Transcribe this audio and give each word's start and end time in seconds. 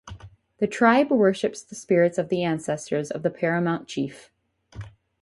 The 0.57 0.65
tribe 0.65 1.11
worships 1.11 1.61
the 1.61 1.75
spirits 1.75 2.17
of 2.17 2.29
the 2.29 2.41
ancestors 2.43 3.11
of 3.11 3.21
the 3.21 3.29
paramount 3.29 3.87
chief. 3.87 4.31